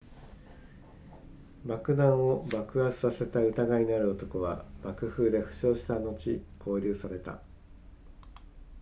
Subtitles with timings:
[1.63, 6.17] 爆弾を爆発させた疑いのある男は爆風で負傷した後
[6.57, 7.39] 拘留された